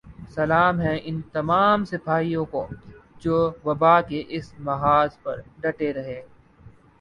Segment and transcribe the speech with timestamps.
[0.35, 2.65] سلام ہے ان تمام سپاہیوں کو
[3.21, 6.21] جو وبا کے اس محاذ پر ڈٹے رہے